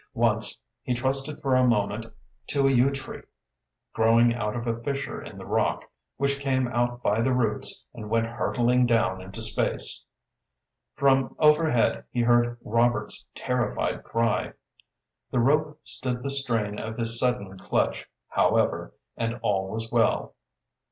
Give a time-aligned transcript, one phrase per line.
[0.15, 2.07] Once he trusted for a moment
[2.47, 3.21] to a yew tree,
[3.93, 5.85] growing out of a fissure in the rock,
[6.17, 10.03] which came out by the roots and went hurtling down into space.
[10.95, 14.53] From overhead he heard Robert's terrified cry.
[15.29, 20.33] The rope stood the strain of his sudden clutch, however, and all was well.